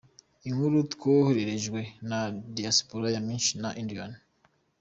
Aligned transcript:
Inkuru 0.47 0.77
twohererejwe 0.93 1.79
na 2.09 2.19
Diaspora 2.55 3.07
ya 3.15 3.21
Michigan 3.27 3.61
na 3.63 3.69
Indiana. 3.81 4.17